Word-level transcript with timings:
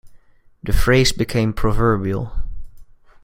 The 0.63 0.73
phrase 0.73 1.11
became 1.11 1.53
proverbial. 1.53 2.31